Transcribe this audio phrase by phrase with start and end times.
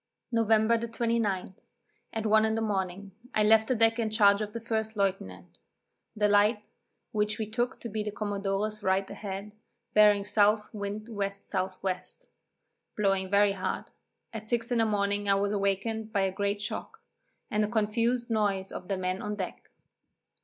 [0.31, 1.53] November the 29,
[2.11, 5.59] at one in the morning, I left the deck in charge of the first lieutenant;
[6.15, 6.65] the light,
[7.11, 9.51] which we took to be the commodore's right ahead,
[9.93, 10.73] bearing S.
[10.73, 11.21] wind W.
[11.27, 11.47] S.
[11.51, 11.95] W.
[12.97, 13.91] blowing very hard;
[14.33, 17.01] at six in the morning I was awakened by a great shock,
[17.51, 19.69] and a confused noise of the men on deck.